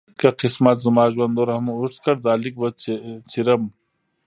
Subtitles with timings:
[0.19, 2.69] که قسمت زما ژوند نور هم اوږد کړ دا لیک به
[3.31, 3.63] څېرم.